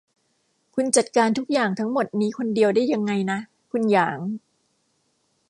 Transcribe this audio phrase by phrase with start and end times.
[0.75, 3.39] คุณจัดการทุกอย่างทั้งหมดนี้คนเดียวได้ยังไงนะ
[3.71, 4.19] คุณหยาง